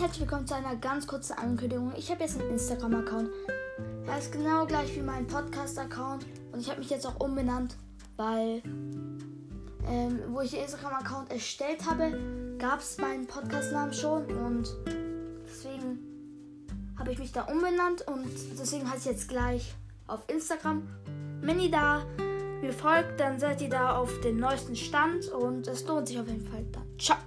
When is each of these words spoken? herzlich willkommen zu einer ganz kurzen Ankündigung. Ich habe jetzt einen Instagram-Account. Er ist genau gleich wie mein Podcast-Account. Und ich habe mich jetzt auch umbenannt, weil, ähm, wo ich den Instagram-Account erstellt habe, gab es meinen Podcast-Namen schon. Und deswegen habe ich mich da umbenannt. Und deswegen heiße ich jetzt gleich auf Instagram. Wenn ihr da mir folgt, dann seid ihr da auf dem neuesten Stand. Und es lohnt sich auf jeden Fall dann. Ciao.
herzlich 0.00 0.20
willkommen 0.22 0.46
zu 0.46 0.54
einer 0.54 0.76
ganz 0.76 1.06
kurzen 1.06 1.34
Ankündigung. 1.34 1.92
Ich 1.94 2.10
habe 2.10 2.22
jetzt 2.22 2.40
einen 2.40 2.52
Instagram-Account. 2.52 3.28
Er 4.06 4.18
ist 4.18 4.32
genau 4.32 4.64
gleich 4.64 4.96
wie 4.96 5.02
mein 5.02 5.26
Podcast-Account. 5.26 6.24
Und 6.52 6.60
ich 6.60 6.70
habe 6.70 6.78
mich 6.78 6.88
jetzt 6.88 7.06
auch 7.06 7.20
umbenannt, 7.20 7.76
weil, 8.16 8.62
ähm, 9.86 10.20
wo 10.28 10.40
ich 10.40 10.52
den 10.52 10.62
Instagram-Account 10.62 11.30
erstellt 11.30 11.84
habe, 11.84 12.18
gab 12.58 12.80
es 12.80 12.96
meinen 12.96 13.26
Podcast-Namen 13.26 13.92
schon. 13.92 14.24
Und 14.24 14.74
deswegen 15.46 15.98
habe 16.98 17.12
ich 17.12 17.18
mich 17.18 17.32
da 17.32 17.42
umbenannt. 17.42 18.00
Und 18.08 18.30
deswegen 18.58 18.90
heiße 18.90 19.10
ich 19.10 19.16
jetzt 19.16 19.28
gleich 19.28 19.74
auf 20.06 20.20
Instagram. 20.28 20.82
Wenn 21.42 21.60
ihr 21.60 21.70
da 21.70 22.06
mir 22.62 22.72
folgt, 22.72 23.20
dann 23.20 23.38
seid 23.38 23.60
ihr 23.60 23.68
da 23.68 23.98
auf 23.98 24.18
dem 24.22 24.38
neuesten 24.38 24.76
Stand. 24.76 25.28
Und 25.28 25.66
es 25.66 25.86
lohnt 25.86 26.08
sich 26.08 26.18
auf 26.18 26.26
jeden 26.26 26.48
Fall 26.48 26.64
dann. 26.72 26.86
Ciao. 26.98 27.18